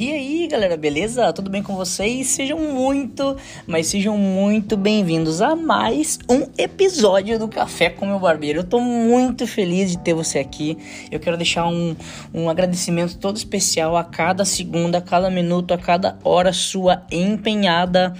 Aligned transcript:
E 0.00 0.12
aí, 0.12 0.46
galera, 0.46 0.76
beleza? 0.76 1.32
Tudo 1.32 1.50
bem 1.50 1.60
com 1.60 1.74
vocês? 1.74 2.28
Sejam 2.28 2.56
muito, 2.56 3.36
mas 3.66 3.88
sejam 3.88 4.16
muito 4.16 4.76
bem-vindos 4.76 5.42
a 5.42 5.56
mais 5.56 6.20
um 6.30 6.46
episódio 6.56 7.36
do 7.36 7.48
Café 7.48 7.90
com 7.90 8.06
meu 8.06 8.20
barbeiro. 8.20 8.60
Eu 8.60 8.64
tô 8.64 8.78
muito 8.78 9.44
feliz 9.44 9.90
de 9.90 9.98
ter 9.98 10.14
você 10.14 10.38
aqui. 10.38 10.78
Eu 11.10 11.18
quero 11.18 11.36
deixar 11.36 11.66
um, 11.66 11.96
um 12.32 12.48
agradecimento 12.48 13.18
todo 13.18 13.38
especial 13.38 13.96
a 13.96 14.04
cada 14.04 14.44
segundo, 14.44 14.94
a 14.94 15.00
cada 15.00 15.28
minuto, 15.30 15.74
a 15.74 15.78
cada 15.78 16.16
hora 16.22 16.52
sua 16.52 17.04
empenhada 17.10 18.14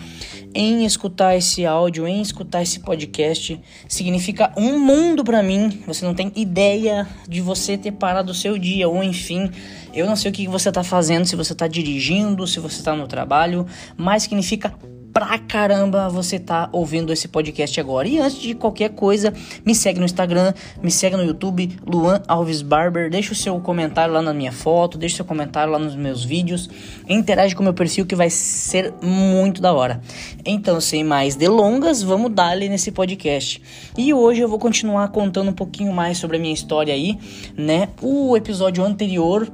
em 0.55 0.85
escutar 0.85 1.37
esse 1.37 1.65
áudio, 1.67 2.07
em 2.07 2.21
escutar 2.21 2.63
esse 2.63 2.81
podcast. 2.81 3.61
Significa 3.89 4.53
um 4.57 4.79
mundo 4.79 5.25
para 5.25 5.43
mim. 5.43 5.83
Você 5.87 6.05
não 6.05 6.15
tem 6.15 6.33
ideia 6.35 7.07
de 7.29 7.41
você 7.41 7.77
ter 7.77 7.93
parado 7.93 8.33
o 8.33 8.35
seu 8.35 8.59
dia, 8.59 8.89
ou 8.89 9.03
enfim, 9.03 9.51
eu 9.95 10.07
não 10.07 10.17
sei 10.17 10.31
o 10.31 10.35
que 10.35 10.49
você 10.49 10.71
tá 10.71 10.83
fazendo, 10.83 11.27
se 11.27 11.37
você 11.37 11.55
tá 11.55 11.67
dirigindo, 11.67 12.47
se 12.47 12.61
você 12.61 12.83
tá 12.83 12.95
no 12.95 13.07
trabalho, 13.07 13.67
mas 13.97 14.25
significa 14.25 14.75
pra 15.19 15.37
caramba 15.37 16.09
você 16.09 16.39
tá 16.39 16.69
ouvindo 16.71 17.13
esse 17.13 17.27
podcast 17.27 17.81
agora. 17.81 18.07
E 18.07 18.21
antes 18.21 18.39
de 18.39 18.55
qualquer 18.55 18.91
coisa, 18.91 19.35
me 19.67 19.75
segue 19.75 19.99
no 19.99 20.05
Instagram, 20.05 20.55
me 20.81 20.93
segue 20.93 21.17
no 21.17 21.25
YouTube, 21.25 21.77
Luan 21.85 22.23
Alves 22.29 22.63
Barber. 22.63 23.11
Deixa 23.11 23.33
o 23.33 23.35
seu 23.35 23.59
comentário 23.59 24.15
lá 24.15 24.23
na 24.23 24.33
minha 24.33 24.53
foto, 24.53 24.97
deixa 24.97 25.15
o 25.15 25.17
seu 25.17 25.25
comentário 25.25 25.73
lá 25.73 25.79
nos 25.81 25.97
meus 25.97 26.25
vídeos. 26.25 26.71
Interage 27.09 27.57
com 27.57 27.63
o 27.63 27.65
meu 27.65 27.75
perfil 27.75 28.07
que 28.07 28.15
vai 28.15 28.31
ser 28.31 28.95
muito 29.03 29.61
da 29.61 29.73
hora. 29.73 30.01
Então, 30.45 30.81
sem 30.81 31.03
mais 31.03 31.35
delongas, 31.35 32.01
vamos 32.01 32.33
dar 32.33 32.51
ali 32.51 32.69
nesse 32.69 32.93
podcast. 32.93 33.61
E 33.97 34.15
hoje 34.15 34.43
eu 34.43 34.49
vou 34.49 34.61
continuar 34.61 35.09
contando 35.09 35.51
um 35.51 35.53
pouquinho 35.53 35.93
mais 35.93 36.17
sobre 36.19 36.37
a 36.37 36.41
minha 36.41 36.55
história 36.55 36.95
aí, 36.95 37.19
né? 37.57 37.89
O 38.01 38.37
episódio 38.37 38.85
anterior, 38.85 39.51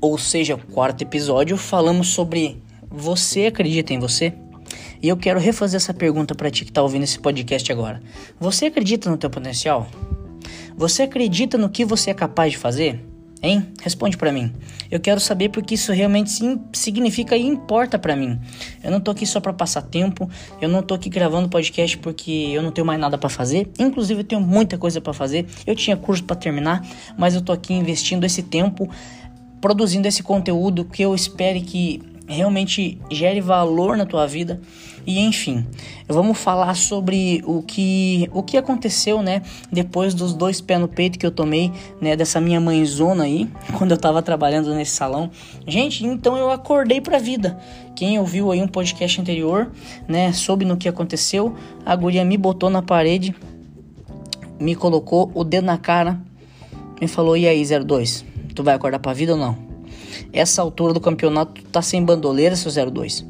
ou 0.00 0.18
seja, 0.18 0.56
o 0.56 0.58
quarto 0.58 1.02
episódio, 1.02 1.56
falamos 1.56 2.08
sobre 2.08 2.60
você 2.90 3.46
acredita 3.46 3.92
em 3.92 4.00
você? 4.00 4.32
E 5.02 5.08
eu 5.08 5.16
quero 5.16 5.38
refazer 5.38 5.76
essa 5.76 5.94
pergunta 5.94 6.34
para 6.34 6.50
ti 6.50 6.64
que 6.64 6.70
está 6.70 6.82
ouvindo 6.82 7.04
esse 7.04 7.18
podcast 7.18 7.70
agora. 7.70 8.00
Você 8.38 8.66
acredita 8.66 9.10
no 9.10 9.16
teu 9.16 9.30
potencial? 9.30 9.88
Você 10.76 11.02
acredita 11.02 11.56
no 11.56 11.68
que 11.68 11.84
você 11.84 12.10
é 12.10 12.14
capaz 12.14 12.52
de 12.52 12.58
fazer? 12.58 13.02
Hein? 13.42 13.68
Responde 13.82 14.16
para 14.16 14.32
mim. 14.32 14.52
Eu 14.90 14.98
quero 14.98 15.20
saber 15.20 15.50
porque 15.50 15.74
isso 15.74 15.92
realmente 15.92 16.30
significa 16.72 17.36
e 17.36 17.46
importa 17.46 17.98
para 17.98 18.16
mim. 18.16 18.38
Eu 18.82 18.90
não 18.90 19.00
tô 19.00 19.10
aqui 19.10 19.26
só 19.26 19.40
para 19.40 19.52
passar 19.52 19.82
tempo, 19.82 20.28
eu 20.60 20.68
não 20.68 20.82
tô 20.82 20.94
aqui 20.94 21.08
gravando 21.08 21.48
podcast 21.48 21.98
porque 21.98 22.50
eu 22.52 22.62
não 22.62 22.72
tenho 22.72 22.86
mais 22.86 22.98
nada 22.98 23.18
para 23.18 23.28
fazer. 23.28 23.70
Inclusive 23.78 24.20
eu 24.20 24.24
tenho 24.24 24.40
muita 24.40 24.78
coisa 24.78 25.00
para 25.00 25.12
fazer. 25.12 25.46
Eu 25.66 25.74
tinha 25.74 25.96
curso 25.96 26.24
para 26.24 26.36
terminar, 26.36 26.84
mas 27.16 27.34
eu 27.34 27.42
tô 27.42 27.52
aqui 27.52 27.74
investindo 27.74 28.24
esse 28.24 28.42
tempo 28.42 28.88
produzindo 29.60 30.06
esse 30.06 30.22
conteúdo 30.22 30.84
que 30.84 31.02
eu 31.02 31.14
espere 31.14 31.60
que 31.60 32.00
realmente 32.26 32.98
gere 33.10 33.40
valor 33.40 33.96
na 33.96 34.04
tua 34.04 34.26
vida. 34.26 34.60
E 35.06 35.20
enfim, 35.20 35.64
vamos 36.08 36.36
falar 36.36 36.74
sobre 36.74 37.40
o 37.46 37.62
que 37.62 38.28
o 38.32 38.42
que 38.42 38.56
aconteceu, 38.56 39.22
né, 39.22 39.42
depois 39.70 40.12
dos 40.14 40.34
dois 40.34 40.60
pés 40.60 40.80
no 40.80 40.88
peito 40.88 41.16
que 41.16 41.24
eu 41.24 41.30
tomei, 41.30 41.72
né, 42.00 42.16
dessa 42.16 42.40
minha 42.40 42.60
mãezona 42.60 43.22
aí, 43.22 43.48
quando 43.78 43.92
eu 43.92 43.96
tava 43.96 44.20
trabalhando 44.20 44.74
nesse 44.74 44.90
salão. 44.90 45.30
Gente, 45.64 46.04
então 46.04 46.36
eu 46.36 46.50
acordei 46.50 47.00
pra 47.00 47.18
vida. 47.18 47.56
Quem 47.94 48.18
ouviu 48.18 48.50
aí 48.50 48.60
um 48.60 48.66
podcast 48.66 49.20
anterior, 49.20 49.70
né, 50.08 50.32
soube 50.32 50.64
no 50.64 50.76
que 50.76 50.88
aconteceu, 50.88 51.54
a 51.84 51.94
guria 51.94 52.24
me 52.24 52.36
botou 52.36 52.68
na 52.68 52.82
parede, 52.82 53.32
me 54.58 54.74
colocou 54.74 55.30
o 55.34 55.44
dedo 55.44 55.66
na 55.66 55.78
cara, 55.78 56.20
me 57.00 57.06
falou: 57.06 57.36
"E 57.36 57.46
aí, 57.46 57.62
02, 57.64 58.24
tu 58.56 58.64
vai 58.64 58.74
acordar 58.74 58.98
pra 58.98 59.12
vida 59.12 59.32
ou 59.32 59.38
não?" 59.38 59.65
Essa 60.36 60.62
altura 60.62 60.92
do 60.92 61.00
campeonato 61.00 61.62
tá 61.64 61.80
sem 61.82 62.04
bandoleira, 62.04 62.54
seu 62.54 62.90
02. 62.90 63.24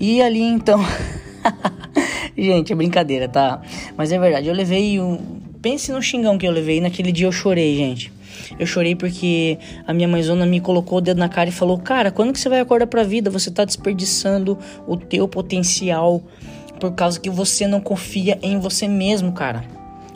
E 0.00 0.22
ali 0.22 0.42
então. 0.42 0.80
Gente, 2.36 2.72
é 2.72 2.76
brincadeira, 2.76 3.28
tá? 3.28 3.60
Mas 3.96 4.10
é 4.10 4.18
verdade, 4.18 4.48
eu 4.48 4.54
levei 4.54 4.98
um. 4.98 5.40
Pense 5.60 5.92
no 5.92 6.02
xingão 6.02 6.38
que 6.38 6.46
eu 6.46 6.50
levei. 6.50 6.80
Naquele 6.80 7.12
dia 7.12 7.26
eu 7.26 7.32
chorei, 7.32 7.76
gente. 7.76 8.12
Eu 8.58 8.66
chorei 8.66 8.96
porque 8.96 9.58
a 9.86 9.92
minha 9.92 10.08
mãezona 10.08 10.44
me 10.46 10.60
colocou 10.60 10.98
o 10.98 11.00
dedo 11.00 11.18
na 11.18 11.28
cara 11.28 11.50
e 11.50 11.52
falou: 11.52 11.78
Cara, 11.78 12.10
quando 12.10 12.32
que 12.32 12.40
você 12.40 12.48
vai 12.48 12.58
acordar 12.58 12.86
pra 12.86 13.04
vida? 13.04 13.30
Você 13.30 13.50
tá 13.50 13.64
desperdiçando 13.64 14.58
o 14.88 14.96
teu 14.96 15.28
potencial 15.28 16.22
por 16.80 16.92
causa 16.92 17.20
que 17.20 17.30
você 17.30 17.66
não 17.66 17.80
confia 17.80 18.38
em 18.42 18.58
você 18.58 18.88
mesmo, 18.88 19.32
cara. 19.32 19.64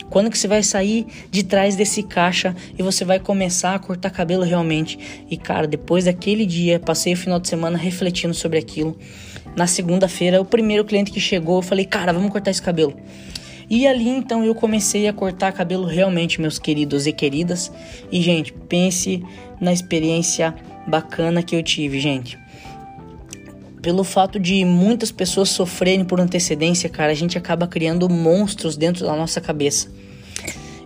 Quando 0.09 0.29
que 0.29 0.37
você 0.37 0.47
vai 0.47 0.63
sair 0.63 1.05
de 1.29 1.43
trás 1.43 1.75
desse 1.75 2.01
caixa 2.01 2.55
e 2.77 2.83
você 2.83 3.03
vai 3.03 3.19
começar 3.19 3.75
a 3.75 3.79
cortar 3.79 4.09
cabelo 4.09 4.43
realmente? 4.43 4.97
E 5.29 5.35
cara, 5.37 5.67
depois 5.67 6.05
daquele 6.05 6.45
dia, 6.45 6.79
passei 6.79 7.13
o 7.13 7.17
final 7.17 7.39
de 7.39 7.47
semana 7.47 7.77
refletindo 7.77 8.33
sobre 8.33 8.57
aquilo. 8.57 8.97
Na 9.55 9.67
segunda-feira, 9.67 10.41
o 10.41 10.45
primeiro 10.45 10.85
cliente 10.85 11.11
que 11.11 11.19
chegou, 11.19 11.57
eu 11.57 11.61
falei: 11.61 11.85
"Cara, 11.85 12.13
vamos 12.13 12.31
cortar 12.31 12.51
esse 12.51 12.61
cabelo". 12.61 12.95
E 13.69 13.85
ali 13.85 14.07
então 14.07 14.45
eu 14.45 14.55
comecei 14.55 15.07
a 15.09 15.13
cortar 15.13 15.51
cabelo 15.51 15.85
realmente, 15.85 16.39
meus 16.39 16.57
queridos 16.57 17.05
e 17.05 17.11
queridas. 17.11 17.71
E 18.09 18.21
gente, 18.21 18.53
pense 18.53 19.21
na 19.59 19.73
experiência 19.73 20.55
bacana 20.87 21.43
que 21.43 21.55
eu 21.55 21.61
tive, 21.61 21.99
gente 21.99 22.39
pelo 23.81 24.03
fato 24.03 24.39
de 24.39 24.63
muitas 24.65 25.11
pessoas 25.11 25.49
sofrerem 25.49 26.03
por 26.03 26.19
antecedência, 26.19 26.89
cara, 26.89 27.11
a 27.11 27.15
gente 27.15 27.37
acaba 27.37 27.67
criando 27.67 28.09
monstros 28.09 28.75
dentro 28.75 29.05
da 29.05 29.15
nossa 29.15 29.39
cabeça. 29.39 29.89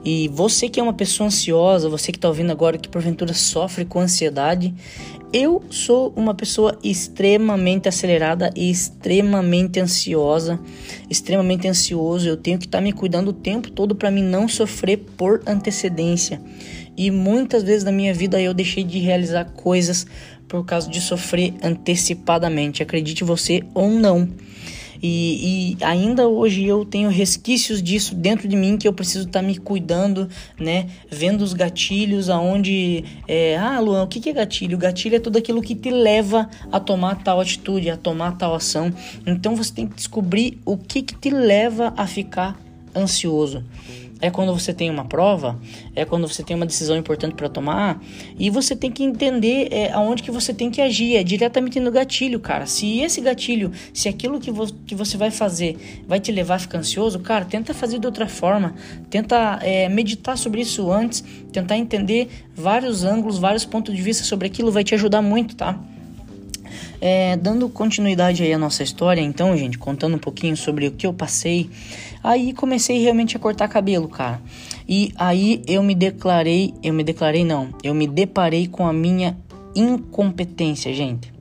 E 0.03 0.28
você 0.29 0.67
que 0.67 0.79
é 0.79 0.84
uma 0.84 0.94
pessoa 0.94 1.28
ansiosa, 1.28 1.88
você 1.88 2.12
que 2.12 2.17
está 2.17 2.28
ouvindo 2.28 2.51
agora 2.51 2.78
que 2.78 2.89
porventura 2.89 3.34
sofre 3.34 3.85
com 3.85 4.00
ansiedade, 4.00 4.73
eu 5.31 5.63
sou 5.69 6.12
uma 6.16 6.34
pessoa 6.34 6.78
extremamente 6.84 7.88
acelerada 7.88 8.51
e 8.56 8.69
extremamente 8.69 9.79
ansiosa, 9.79 10.59
extremamente 11.09 11.67
ansioso. 11.67 12.28
Eu 12.28 12.35
tenho 12.35 12.57
que 12.57 12.66
estar 12.66 12.79
tá 12.79 12.84
me 12.84 12.91
cuidando 12.91 13.29
o 13.29 13.34
tempo 13.34 13.69
todo 13.69 13.95
para 13.95 14.12
mim 14.12 14.23
não 14.23 14.47
sofrer 14.47 14.97
por 15.16 15.41
antecedência. 15.45 16.41
E 16.97 17.09
muitas 17.09 17.63
vezes 17.63 17.83
na 17.83 17.91
minha 17.91 18.13
vida 18.13 18.41
eu 18.41 18.53
deixei 18.53 18.83
de 18.83 19.00
realizar 19.00 19.45
coisas 19.45 20.06
por 20.47 20.66
causa 20.66 20.89
de 20.89 21.00
sofrer 21.00 21.53
antecipadamente, 21.63 22.83
acredite 22.83 23.23
você 23.23 23.63
ou 23.73 23.89
não. 23.89 24.28
E, 25.01 25.78
e, 25.79 25.84
ainda 25.84 26.28
hoje 26.28 26.63
eu 26.63 26.85
tenho 26.85 27.09
resquícios 27.09 27.81
disso 27.81 28.13
dentro 28.13 28.47
de 28.47 28.56
mim 28.56 28.78
que 28.78 28.88
eu 28.88 28.94
preciso 28.94 29.28
estar 29.28 29.41
tá 29.41 29.45
me 29.45 29.57
cuidando, 29.57 30.29
né? 30.59 30.89
Vendo 31.09 31.41
os 31.41 31.53
gatilhos, 31.53 32.29
aonde. 32.29 33.03
É, 33.28 33.57
ah, 33.57 33.79
Luan, 33.79 34.03
o 34.03 34.07
que 34.07 34.29
é 34.29 34.34
gatilho? 34.34 34.78
Gatilho 34.78 35.16
é 35.16 35.19
tudo 35.19 35.38
aquilo 35.38 35.62
que 35.62 35.75
te 35.75 35.89
leva 35.89 36.50
a 36.72 36.79
tomar 36.79 37.23
tal 37.23 37.39
atitude, 37.39 37.89
a 37.89 37.97
tomar 37.97 38.38
tal 38.38 38.53
ação. 38.53 38.94
Então 39.25 39.56
você 39.56 39.73
tem 39.73 39.88
que 39.88 39.95
descobrir 39.95 40.59
o 40.66 40.78
que, 40.78 41.01
que 41.01 41.16
te 41.16 41.29
leva 41.29 41.94
a 41.97 42.06
ficar 42.06 42.59
ansioso 42.95 43.63
é 44.22 44.30
quando 44.30 44.54
você 44.54 44.74
tem 44.74 44.90
uma 44.90 45.06
prova, 45.06 45.59
é 45.96 46.06
quando 46.06 46.28
você 46.28 46.44
tem 46.44 46.56
uma 46.56 46.66
decisão 46.66 46.96
importante 46.96 47.36
para 47.36 47.50
tomar 47.50 48.02
e 48.38 48.50
você 48.50 48.76
tem 48.76 48.92
que 48.92 49.04
entender 49.04 49.68
é, 49.72 49.92
aonde 49.92 50.22
que 50.24 50.32
você 50.32 50.54
tem 50.54 50.70
que 50.70 50.80
agir, 50.80 51.16
é 51.16 51.24
diretamente 51.24 51.80
no 51.80 51.92
gatilho, 51.92 52.40
cara. 52.40 52.66
Se 52.66 53.00
esse 53.00 53.20
gatilho, 53.20 53.72
se 53.94 54.08
aquilo 54.08 54.40
que, 54.40 54.52
vo 54.52 54.68
que 54.86 54.94
você 54.94 55.18
vai 55.18 55.31
fazer 55.31 56.04
vai 56.08 56.20
te 56.20 56.31
levar 56.31 56.56
a 56.56 56.60
ficar 56.60 56.78
ansioso, 56.78 57.20
cara, 57.20 57.44
tenta 57.46 57.74
fazer 57.74 58.00
de 58.00 58.06
outra 58.06 58.28
forma, 58.28 58.76
tenta 59.10 59.60
é, 59.62 59.90
meditar 59.90 60.38
sobre 60.38 60.62
isso 60.62 60.92
antes, 60.92 61.24
tentar 61.52 61.78
entender 61.78 62.30
vários 62.56 63.04
ângulos, 63.04 63.38
vários 63.38 63.66
pontos 63.66 63.96
de 63.96 64.02
vista 64.02 64.24
sobre 64.24 64.48
aquilo 64.48 64.72
vai 64.72 64.84
te 64.84 64.94
ajudar 64.94 65.22
muito, 65.22 65.56
tá? 65.56 65.80
É, 67.03 67.35
dando 67.35 67.67
continuidade 67.67 68.44
aí 68.44 68.53
à 68.53 68.59
nossa 68.59 68.84
história, 68.84 69.22
então, 69.22 69.57
gente, 69.57 69.79
contando 69.79 70.17
um 70.17 70.19
pouquinho 70.19 70.56
sobre 70.56 70.88
o 70.88 70.91
que 70.91 71.07
eu 71.07 71.13
passei, 71.13 71.67
aí 72.23 72.53
comecei 72.53 73.01
realmente 73.01 73.35
a 73.35 73.39
cortar 73.39 73.67
cabelo, 73.67 74.07
cara. 74.07 74.39
E 74.88 75.12
aí 75.16 75.63
eu 75.67 75.81
me 75.81 75.95
declarei, 75.95 76.75
eu 76.83 76.94
me 76.94 77.03
declarei 77.03 77.44
não, 77.44 77.69
eu 77.83 77.95
me 77.95 78.06
deparei 78.07 78.68
com 78.68 78.86
a 78.86 78.94
minha 78.94 79.36
incompetência, 79.75 80.94
gente. 80.94 81.33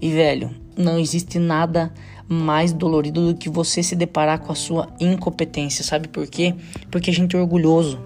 E 0.00 0.08
velho, 0.10 0.50
não 0.76 0.96
existe 0.96 1.40
nada 1.40 1.92
mais 2.28 2.72
dolorido 2.72 3.32
do 3.32 3.38
que 3.38 3.48
você 3.48 3.82
se 3.82 3.96
deparar 3.96 4.40
com 4.40 4.52
a 4.52 4.54
sua 4.54 4.88
incompetência, 5.00 5.84
sabe 5.84 6.06
por 6.06 6.26
quê? 6.26 6.54
Porque 6.90 7.10
a 7.10 7.12
gente 7.12 7.34
é 7.34 7.40
orgulhoso. 7.40 7.98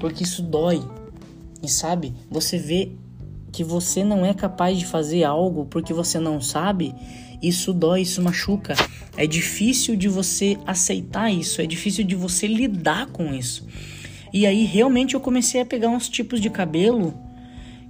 Porque 0.00 0.24
isso 0.24 0.42
dói. 0.42 0.82
E 1.62 1.68
sabe, 1.68 2.12
você 2.30 2.58
vê 2.58 2.90
que 3.54 3.62
você 3.62 4.02
não 4.02 4.26
é 4.26 4.34
capaz 4.34 4.76
de 4.76 4.84
fazer 4.84 5.22
algo 5.22 5.64
porque 5.66 5.94
você 5.94 6.18
não 6.18 6.40
sabe, 6.40 6.92
isso 7.40 7.72
dói, 7.72 8.02
isso 8.02 8.20
machuca. 8.20 8.74
É 9.16 9.28
difícil 9.28 9.94
de 9.94 10.08
você 10.08 10.58
aceitar 10.66 11.30
isso, 11.30 11.62
é 11.62 11.66
difícil 11.66 12.02
de 12.02 12.16
você 12.16 12.48
lidar 12.48 13.06
com 13.06 13.32
isso. 13.32 13.64
E 14.32 14.44
aí 14.44 14.64
realmente 14.64 15.14
eu 15.14 15.20
comecei 15.20 15.60
a 15.60 15.64
pegar 15.64 15.88
uns 15.88 16.08
tipos 16.08 16.40
de 16.40 16.50
cabelo 16.50 17.14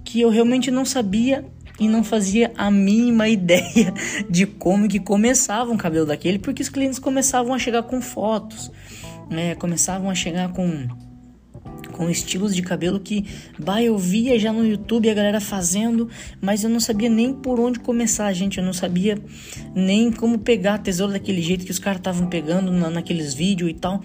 que 0.05 0.21
eu 0.21 0.29
realmente 0.29 0.71
não 0.71 0.85
sabia 0.85 1.47
e 1.81 1.89
não 1.89 2.05
fazia 2.05 2.53
a 2.59 2.71
mínima 2.71 3.27
ideia 3.31 3.95
de 4.29 4.45
como 4.45 4.87
que 4.87 5.01
começava 5.01 5.73
um 5.73 5.79
cabelo 5.79 6.05
daquele, 6.05 6.39
porque 6.39 6.63
os 6.63 6.69
clientes 6.69 6.99
começavam 6.99 7.55
a 7.55 7.59
chegar 7.59 7.85
com 7.85 8.03
fotos, 8.03 8.71
né? 9.31 9.55
Começavam 9.55 10.11
a 10.11 10.15
chegar 10.15 10.53
com 10.53 10.87
com 11.89 12.09
estilos 12.11 12.55
de 12.55 12.63
cabelo 12.63 13.01
que, 13.01 13.25
bah, 13.59 13.83
eu 13.83 13.97
via 13.99 14.39
já 14.39 14.53
no 14.53 14.67
YouTube 14.67 15.09
a 15.09 15.15
galera 15.15 15.41
fazendo, 15.41 16.09
mas 16.41 16.65
eu 16.65 16.71
não 16.71 16.81
sabia 16.81 17.09
nem 17.09 17.33
por 17.33 17.61
onde 17.61 17.79
começar, 17.79 18.33
gente. 18.33 18.59
Eu 18.59 18.65
não 18.65 18.73
sabia 18.73 19.19
nem 19.75 20.11
como 20.11 20.39
pegar 20.39 20.75
a 20.75 20.79
tesoura 20.79 21.15
daquele 21.15 21.43
jeito 21.43 21.65
que 21.65 21.71
os 21.71 21.79
caras 21.79 22.01
estavam 22.01 22.29
pegando 22.29 22.73
na, 22.73 22.91
naqueles 22.91 23.35
vídeos 23.35 23.71
e 23.71 23.75
tal. 23.75 24.03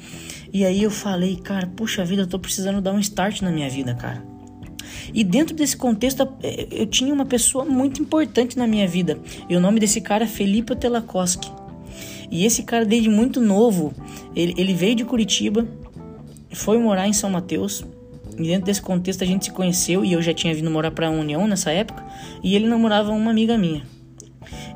E 0.52 0.66
aí 0.66 0.84
eu 0.84 0.92
falei, 0.92 1.36
cara, 1.38 1.68
puxa 1.68 2.04
vida, 2.04 2.24
eu 2.24 2.28
tô 2.28 2.40
precisando 2.40 2.82
dar 2.82 2.94
um 2.94 3.00
start 3.00 3.42
na 3.42 3.52
minha 3.52 3.70
vida, 3.70 3.94
cara. 3.94 4.24
E 5.14 5.24
dentro 5.24 5.56
desse 5.56 5.76
contexto, 5.76 6.28
é, 6.44 6.68
eu 6.72 6.86
tinha 6.86 7.14
uma 7.14 7.26
pessoa 7.26 7.66
muito 7.66 8.02
importante 8.02 8.58
na 8.58 8.68
minha 8.68 8.88
vida. 8.88 9.20
E 9.50 9.56
o 9.56 9.60
nome 9.60 9.80
desse 9.80 10.02
cara 10.02 10.24
é 10.24 10.28
Felipe 10.28 10.76
Telakoski. 10.76 11.52
E 12.32 12.46
esse 12.46 12.64
cara, 12.64 12.86
desde 12.86 13.10
muito 13.10 13.42
novo, 13.42 13.94
ele, 14.36 14.54
ele 14.58 14.74
veio 14.74 14.96
de 14.96 15.04
Curitiba, 15.04 15.68
foi 16.52 16.78
morar 16.78 17.08
em 17.08 17.14
São 17.14 17.30
Mateus. 17.30 17.86
E 18.38 18.44
dentro 18.44 18.66
desse 18.66 18.82
contexto 18.82 19.24
a 19.24 19.28
gente 19.28 19.46
se 19.46 19.52
conheceu 19.52 20.06
e 20.06 20.14
eu 20.14 20.22
já 20.22 20.34
tinha 20.34 20.54
vindo 20.54 20.72
morar 20.72 20.92
para 20.92 21.10
União 21.10 21.46
nessa 21.48 21.72
época. 21.72 22.04
E 22.44 22.56
ele 22.56 22.68
namorava 22.68 23.12
uma 23.12 23.32
amiga 23.32 23.58
minha. 23.58 23.84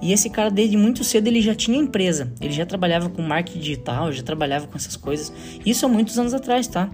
E 0.02 0.12
esse 0.12 0.30
cara, 0.30 0.52
desde 0.52 0.76
muito 0.76 1.04
cedo, 1.04 1.28
ele 1.28 1.42
já 1.42 1.56
tinha 1.56 1.78
empresa. 1.78 2.32
Ele 2.42 2.52
já 2.52 2.66
trabalhava 2.66 3.10
com 3.10 3.22
marketing 3.22 3.60
digital, 3.60 4.12
já 4.12 4.22
trabalhava 4.22 4.68
com 4.68 4.78
essas 4.78 4.96
coisas. 4.96 5.32
Isso 5.66 5.86
há 5.86 5.90
muitos 5.90 6.20
anos 6.20 6.34
atrás, 6.34 6.68
tá? 6.68 6.90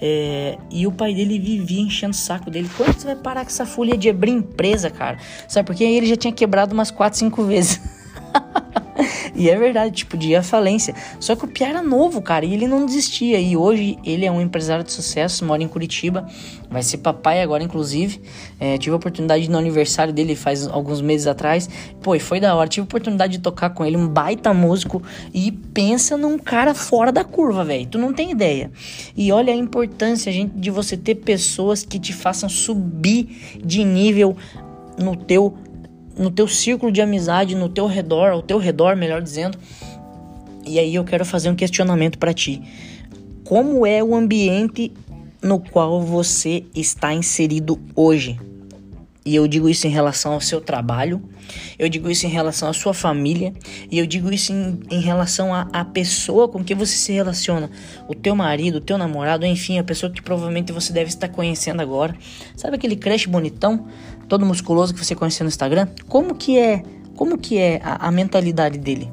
É, 0.00 0.58
e 0.70 0.86
o 0.86 0.92
pai 0.92 1.14
dele 1.14 1.38
vivia 1.38 1.80
enchendo 1.80 2.12
o 2.12 2.16
saco 2.16 2.50
dele. 2.50 2.68
Quando 2.76 2.94
você 2.94 3.06
vai 3.06 3.16
parar 3.16 3.44
com 3.44 3.50
essa 3.50 3.64
folha 3.64 3.96
de 3.96 4.08
abrir 4.08 4.32
empresa, 4.32 4.90
cara? 4.90 5.18
Sabe 5.48 5.66
por 5.66 5.74
quê? 5.74 5.84
Ele 5.84 6.06
já 6.06 6.16
tinha 6.16 6.32
quebrado 6.32 6.74
umas 6.74 6.90
4, 6.90 7.18
5 7.18 7.44
vezes. 7.44 7.80
E 9.40 9.48
é 9.48 9.56
verdade, 9.56 9.94
tipo, 9.94 10.18
de 10.18 10.28
ir 10.28 10.36
à 10.36 10.42
falência. 10.42 10.94
Só 11.18 11.34
que 11.34 11.46
o 11.46 11.48
Pia 11.48 11.68
era 11.68 11.80
novo, 11.80 12.20
cara, 12.20 12.44
e 12.44 12.52
ele 12.52 12.68
não 12.68 12.84
desistia. 12.84 13.40
E 13.40 13.56
hoje 13.56 13.96
ele 14.04 14.26
é 14.26 14.30
um 14.30 14.38
empresário 14.38 14.84
de 14.84 14.92
sucesso, 14.92 15.46
mora 15.46 15.62
em 15.62 15.66
Curitiba, 15.66 16.28
vai 16.68 16.82
ser 16.82 16.98
papai 16.98 17.40
agora, 17.40 17.62
inclusive. 17.62 18.20
É, 18.60 18.76
tive 18.76 18.92
a 18.92 18.96
oportunidade 18.96 19.48
no 19.48 19.56
aniversário 19.56 20.12
dele 20.12 20.36
faz 20.36 20.66
alguns 20.66 21.00
meses 21.00 21.26
atrás. 21.26 21.70
Pô, 22.02 22.14
e 22.14 22.20
foi 22.20 22.38
da 22.38 22.54
hora. 22.54 22.68
Tive 22.68 22.82
a 22.82 22.84
oportunidade 22.84 23.32
de 23.32 23.38
tocar 23.38 23.70
com 23.70 23.82
ele, 23.82 23.96
um 23.96 24.06
baita 24.06 24.52
músico. 24.52 25.02
E 25.32 25.50
pensa 25.50 26.18
num 26.18 26.38
cara 26.38 26.74
fora 26.74 27.10
da 27.10 27.24
curva, 27.24 27.64
velho. 27.64 27.86
Tu 27.86 27.96
não 27.96 28.12
tem 28.12 28.32
ideia. 28.32 28.70
E 29.16 29.32
olha 29.32 29.54
a 29.54 29.56
importância, 29.56 30.30
gente, 30.30 30.52
de 30.54 30.70
você 30.70 30.98
ter 30.98 31.14
pessoas 31.14 31.82
que 31.82 31.98
te 31.98 32.12
façam 32.12 32.46
subir 32.46 33.56
de 33.64 33.82
nível 33.84 34.36
no 34.98 35.16
teu 35.16 35.56
no 36.16 36.30
teu 36.30 36.46
círculo 36.48 36.90
de 36.92 37.00
amizade, 37.00 37.54
no 37.54 37.68
teu 37.68 37.86
redor, 37.86 38.30
ao 38.30 38.42
teu 38.42 38.58
redor, 38.58 38.96
melhor 38.96 39.22
dizendo. 39.22 39.58
E 40.66 40.78
aí 40.78 40.94
eu 40.94 41.04
quero 41.04 41.24
fazer 41.24 41.50
um 41.50 41.54
questionamento 41.54 42.18
para 42.18 42.32
ti. 42.32 42.62
Como 43.44 43.86
é 43.86 44.02
o 44.02 44.14
ambiente 44.14 44.92
no 45.42 45.58
qual 45.58 46.00
você 46.02 46.64
está 46.74 47.12
inserido 47.12 47.80
hoje? 47.96 48.38
E 49.24 49.34
eu 49.34 49.46
digo 49.46 49.68
isso 49.68 49.86
em 49.86 49.90
relação 49.90 50.32
ao 50.32 50.40
seu 50.40 50.60
trabalho, 50.62 51.22
eu 51.78 51.90
digo 51.90 52.10
isso 52.10 52.26
em 52.26 52.30
relação 52.30 52.70
à 52.70 52.72
sua 52.72 52.94
família, 52.94 53.52
e 53.90 53.98
eu 53.98 54.06
digo 54.06 54.32
isso 54.32 54.50
em, 54.50 54.80
em 54.90 55.00
relação 55.00 55.52
à 55.54 55.84
pessoa 55.84 56.48
com 56.48 56.64
que 56.64 56.74
você 56.74 56.96
se 56.96 57.12
relaciona. 57.12 57.70
O 58.08 58.14
teu 58.14 58.34
marido, 58.34 58.76
o 58.76 58.80
teu 58.80 58.96
namorado, 58.96 59.44
enfim, 59.44 59.78
a 59.78 59.84
pessoa 59.84 60.10
que 60.10 60.22
provavelmente 60.22 60.72
você 60.72 60.92
deve 60.92 61.10
estar 61.10 61.28
conhecendo 61.28 61.82
agora. 61.82 62.16
Sabe 62.56 62.76
aquele 62.76 62.96
crush 62.96 63.26
bonitão? 63.26 63.86
todo 64.30 64.46
musculoso 64.46 64.94
que 64.94 65.04
você 65.04 65.16
conhece 65.16 65.42
no 65.42 65.48
Instagram, 65.48 65.88
como 66.08 66.36
que 66.36 66.56
é, 66.56 66.84
como 67.16 67.36
que 67.36 67.58
é 67.58 67.80
a, 67.82 68.06
a 68.06 68.12
mentalidade 68.12 68.78
dele? 68.78 69.10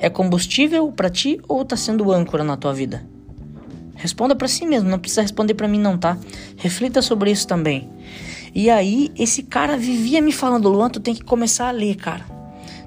É 0.00 0.10
combustível 0.10 0.90
para 0.90 1.08
ti 1.08 1.40
ou 1.46 1.64
tá 1.64 1.76
sendo 1.76 2.12
âncora 2.12 2.42
na 2.42 2.56
tua 2.56 2.74
vida? 2.74 3.06
Responda 3.94 4.34
para 4.34 4.48
si 4.48 4.66
mesmo, 4.66 4.88
não 4.88 4.98
precisa 4.98 5.22
responder 5.22 5.54
para 5.54 5.68
mim 5.68 5.78
não, 5.78 5.96
tá? 5.96 6.18
Reflita 6.56 7.00
sobre 7.00 7.30
isso 7.30 7.46
também. 7.46 7.88
E 8.58 8.68
aí, 8.68 9.12
esse 9.16 9.44
cara 9.44 9.76
vivia 9.76 10.20
me 10.20 10.32
falando, 10.32 10.68
Luan, 10.68 10.90
tu 10.90 10.98
tem 10.98 11.14
que 11.14 11.22
começar 11.22 11.68
a 11.68 11.70
ler, 11.70 11.94
cara 11.94 12.24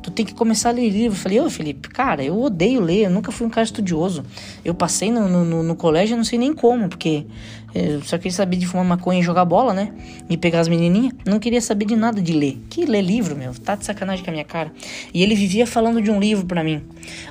tu 0.02 0.10
tem 0.10 0.26
que 0.26 0.34
começar 0.34 0.70
a 0.70 0.72
ler 0.72 0.90
livro. 0.90 1.16
Eu 1.16 1.22
falei, 1.22 1.40
ô 1.40 1.50
Felipe, 1.50 1.88
cara, 1.88 2.24
eu 2.24 2.42
odeio 2.42 2.82
ler, 2.82 3.06
eu 3.06 3.10
nunca 3.12 3.32
fui 3.32 3.46
um 3.46 3.50
cara 3.50 3.64
estudioso. 3.64 4.26
Eu 4.66 4.74
passei 4.74 5.12
no, 5.12 5.28
no, 5.28 5.64
no 5.64 5.76
colégio, 5.76 6.16
eu 6.16 6.18
não 6.18 6.24
sei 6.24 6.40
nem 6.40 6.54
como, 6.54 6.90
porque 6.90 7.26
eu 7.74 8.02
só 8.02 8.18
queria 8.18 8.32
saber 8.32 8.56
de 8.56 8.66
fumar 8.66 8.84
maconha 8.84 9.20
e 9.20 9.24
jogar 9.24 9.46
bola, 9.46 9.74
né? 9.74 9.94
E 10.28 10.36
pegar 10.38 10.62
as 10.62 10.68
menininhas. 10.68 11.14
Não 11.24 11.40
queria 11.40 11.62
saber 11.62 11.86
de 11.86 11.96
nada 11.96 12.20
de 12.20 12.34
ler. 12.34 12.58
Que 12.68 12.84
ler 12.84 13.02
livro, 13.02 13.36
meu? 13.36 13.54
Tá 13.54 13.76
de 13.76 13.86
sacanagem 13.86 14.26
com 14.26 14.32
a 14.32 14.34
minha 14.34 14.44
cara. 14.44 14.74
E 15.14 15.22
ele 15.22 15.36
vivia 15.36 15.68
falando 15.68 16.02
de 16.02 16.10
um 16.10 16.20
livro 16.20 16.48
para 16.48 16.64
mim. 16.64 16.84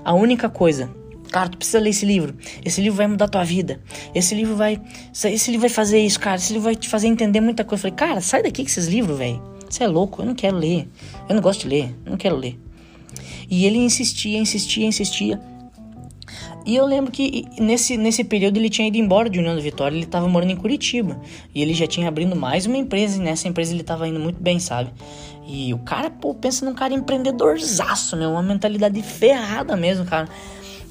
A 0.04 0.14
única 0.14 0.48
coisa 0.48 0.88
Cara, 1.30 1.48
tu 1.48 1.56
precisa 1.56 1.78
ler 1.78 1.90
esse 1.90 2.04
livro. 2.04 2.34
Esse 2.64 2.80
livro 2.80 2.96
vai 2.96 3.06
mudar 3.06 3.28
tua 3.28 3.44
vida. 3.44 3.80
Esse 4.14 4.34
livro 4.34 4.56
vai. 4.56 4.80
Esse 5.12 5.50
livro 5.50 5.60
vai 5.60 5.70
fazer 5.70 6.00
isso, 6.00 6.18
cara. 6.18 6.36
Esse 6.36 6.52
livro 6.52 6.64
vai 6.64 6.74
te 6.74 6.88
fazer 6.88 7.06
entender 7.06 7.40
muita 7.40 7.64
coisa. 7.64 7.86
Eu 7.86 7.90
falei, 7.90 7.96
cara, 7.96 8.20
sai 8.20 8.42
daqui 8.42 8.62
com 8.62 8.68
esses 8.68 8.86
livros, 8.86 9.16
velho. 9.16 9.40
Você 9.68 9.84
é 9.84 9.86
louco, 9.86 10.22
eu 10.22 10.26
não 10.26 10.34
quero 10.34 10.56
ler. 10.56 10.88
Eu 11.28 11.34
não 11.36 11.42
gosto 11.42 11.62
de 11.62 11.68
ler, 11.68 11.94
eu 12.04 12.10
não 12.10 12.18
quero 12.18 12.36
ler. 12.36 12.58
E 13.48 13.64
ele 13.64 13.78
insistia, 13.78 14.38
insistia, 14.38 14.84
insistia. 14.84 15.40
E 16.66 16.76
eu 16.76 16.84
lembro 16.84 17.10
que 17.10 17.46
nesse, 17.58 17.96
nesse 17.96 18.22
período 18.22 18.58
ele 18.58 18.68
tinha 18.68 18.86
ido 18.86 18.96
embora 18.96 19.30
de 19.30 19.38
União 19.38 19.54
da 19.54 19.60
Vitória, 19.60 19.96
ele 19.96 20.04
estava 20.04 20.28
morando 20.28 20.50
em 20.50 20.56
Curitiba. 20.56 21.20
E 21.54 21.62
ele 21.62 21.72
já 21.72 21.86
tinha 21.86 22.08
abrindo 22.08 22.36
mais 22.36 22.66
uma 22.66 22.76
empresa, 22.76 23.16
e 23.16 23.20
nessa 23.20 23.48
empresa 23.48 23.72
ele 23.72 23.80
estava 23.80 24.06
indo 24.06 24.20
muito 24.20 24.42
bem, 24.42 24.58
sabe? 24.58 24.90
E 25.46 25.72
o 25.72 25.78
cara, 25.78 26.10
pô, 26.10 26.34
pensa 26.34 26.64
num 26.64 26.74
cara 26.74 26.92
empreendedorzaço, 26.92 28.16
meu, 28.16 28.30
uma 28.30 28.42
mentalidade 28.42 29.02
ferrada 29.02 29.76
mesmo, 29.76 30.04
cara. 30.04 30.28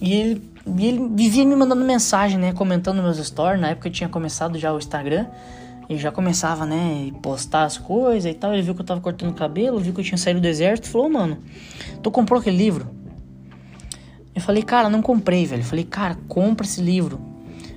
E 0.02 0.14
ele, 0.14 0.50
e 0.78 0.88
ele 0.88 1.10
vivia 1.16 1.46
me 1.46 1.56
mandando 1.56 1.84
mensagem, 1.84 2.38
né, 2.38 2.54
comentando 2.54 3.02
meus 3.02 3.18
stories, 3.18 3.60
na 3.60 3.70
época 3.70 3.88
eu 3.88 3.92
tinha 3.92 4.10
começado 4.10 4.58
já 4.58 4.74
o 4.74 4.78
Instagram. 4.78 5.28
E 5.90 5.98
já 5.98 6.12
começava, 6.12 6.68
né, 6.68 7.12
postar 7.20 7.64
as 7.64 7.78
coisas 7.78 8.32
e 8.32 8.36
tal. 8.36 8.54
Ele 8.54 8.62
viu 8.62 8.76
que 8.76 8.82
eu 8.82 8.86
tava 8.86 9.02
cortando 9.02 9.32
o 9.32 9.34
cabelo, 9.34 9.80
viu 9.80 9.92
que 9.92 10.00
eu 10.00 10.06
tinha 10.06 10.20
saído 10.20 10.40
do 10.40 10.46
exército, 10.46 10.88
falou, 10.88 11.10
mano, 11.10 11.40
tu 12.04 12.12
comprou 12.12 12.40
aquele 12.40 12.58
livro? 12.58 12.88
Eu 14.36 14.42
falei, 14.42 14.62
cara, 14.62 14.88
não 14.88 15.02
comprei, 15.02 15.48
velho. 15.48 15.62
Eu 15.62 15.66
falei, 15.66 15.84
cara, 15.84 16.16
compra 16.28 16.64
esse 16.66 16.80
livro. 16.80 17.20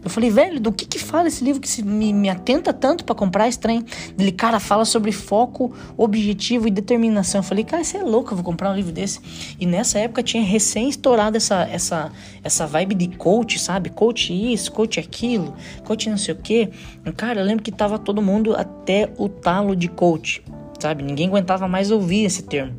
Eu 0.04 0.10
falei, 0.10 0.30
velho, 0.30 0.58
do 0.58 0.72
que 0.72 0.84
que 0.84 0.98
fala 0.98 1.28
esse 1.28 1.44
livro 1.44 1.60
que 1.60 1.68
se, 1.68 1.82
me, 1.82 2.12
me 2.12 2.28
atenta 2.28 2.72
tanto 2.72 3.04
para 3.04 3.14
comprar 3.14 3.46
esse 3.48 3.58
trem? 3.58 3.84
Ele, 4.18 4.32
cara, 4.32 4.58
fala 4.58 4.84
sobre 4.84 5.12
foco, 5.12 5.72
objetivo 5.96 6.66
e 6.66 6.70
determinação. 6.70 7.38
Eu 7.38 7.44
falei, 7.44 7.62
cara, 7.62 7.84
você 7.84 7.98
é 7.98 8.02
louco, 8.02 8.32
eu 8.32 8.36
vou 8.36 8.44
comprar 8.44 8.72
um 8.72 8.74
livro 8.74 8.90
desse. 8.90 9.20
E 9.60 9.64
nessa 9.64 10.00
época 10.00 10.22
tinha 10.22 10.42
recém 10.42 10.88
estourado 10.88 11.36
essa, 11.36 11.62
essa, 11.70 12.10
essa 12.42 12.66
vibe 12.66 12.96
de 12.96 13.08
coach, 13.16 13.60
sabe? 13.60 13.90
Coach 13.90 14.32
isso, 14.32 14.72
coach 14.72 14.98
aquilo, 14.98 15.54
coach 15.84 16.10
não 16.10 16.18
sei 16.18 16.34
o 16.34 16.38
quê. 16.38 16.70
Cara, 17.16 17.40
eu 17.40 17.44
lembro 17.44 17.62
que 17.62 17.70
tava 17.70 17.96
todo 17.96 18.20
mundo 18.20 18.56
até 18.56 19.12
o 19.16 19.28
talo 19.28 19.76
de 19.76 19.86
coach, 19.86 20.42
sabe? 20.80 21.04
Ninguém 21.04 21.28
aguentava 21.28 21.68
mais 21.68 21.92
ouvir 21.92 22.24
esse 22.24 22.42
termo. 22.42 22.74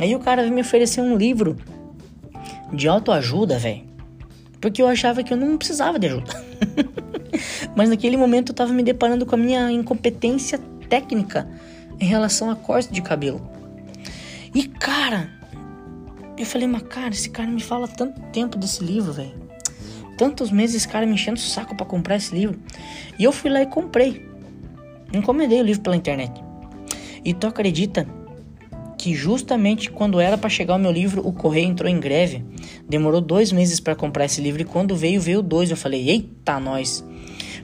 Aí 0.00 0.14
o 0.14 0.20
cara 0.20 0.42
veio 0.42 0.54
me 0.54 0.60
oferecer 0.60 1.00
um 1.00 1.16
livro 1.16 1.56
de 2.72 2.86
autoajuda, 2.86 3.58
velho. 3.58 3.91
Porque 4.62 4.80
eu 4.80 4.86
achava 4.86 5.24
que 5.24 5.32
eu 5.32 5.36
não 5.36 5.58
precisava 5.58 5.98
de 5.98 6.06
ajuda. 6.06 6.32
Mas 7.74 7.90
naquele 7.90 8.16
momento 8.16 8.50
eu 8.50 8.54
tava 8.54 8.72
me 8.72 8.82
deparando 8.82 9.26
com 9.26 9.34
a 9.34 9.38
minha 9.38 9.70
incompetência 9.72 10.58
técnica 10.88 11.48
em 12.00 12.06
relação 12.06 12.48
a 12.48 12.54
corte 12.54 12.92
de 12.92 13.02
cabelo. 13.02 13.42
E 14.54 14.68
cara, 14.68 15.28
eu 16.38 16.46
falei, 16.46 16.68
mas 16.68 16.82
cara, 16.82 17.10
esse 17.10 17.30
cara 17.30 17.50
me 17.50 17.60
fala 17.60 17.88
tanto 17.88 18.20
tempo 18.32 18.56
desse 18.58 18.84
livro, 18.84 19.12
velho. 19.12 19.34
Tantos 20.16 20.50
meses 20.50 20.76
esse 20.76 20.88
cara 20.88 21.06
me 21.06 21.14
enchendo 21.14 21.38
o 21.38 21.42
saco 21.42 21.74
para 21.74 21.86
comprar 21.86 22.16
esse 22.16 22.34
livro. 22.34 22.58
E 23.18 23.24
eu 23.24 23.32
fui 23.32 23.50
lá 23.50 23.62
e 23.62 23.66
comprei. 23.66 24.28
Encomendei 25.12 25.60
o 25.60 25.64
livro 25.64 25.82
pela 25.82 25.96
internet. 25.96 26.32
E 27.24 27.34
tu 27.34 27.46
acredita 27.46 28.06
que 29.02 29.16
justamente 29.16 29.90
quando 29.90 30.20
era 30.20 30.38
para 30.38 30.48
chegar 30.48 30.76
o 30.76 30.78
meu 30.78 30.92
livro, 30.92 31.26
o 31.26 31.32
correio 31.32 31.66
entrou 31.66 31.90
em 31.90 31.98
greve. 31.98 32.44
Demorou 32.88 33.20
dois 33.20 33.50
meses 33.50 33.80
para 33.80 33.96
comprar 33.96 34.26
esse 34.26 34.40
livro 34.40 34.62
e 34.62 34.64
quando 34.64 34.94
veio, 34.94 35.20
veio 35.20 35.42
dois. 35.42 35.72
Eu 35.72 35.76
falei, 35.76 36.08
eita, 36.08 36.60
nós. 36.60 37.04